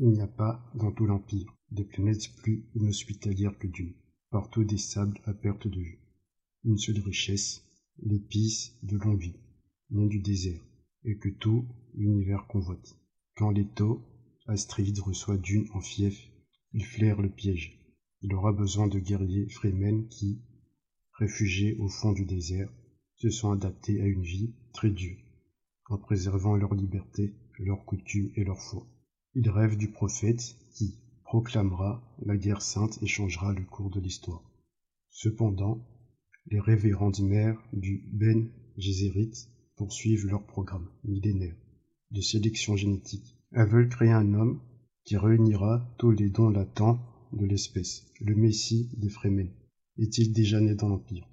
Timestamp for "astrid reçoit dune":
14.46-15.66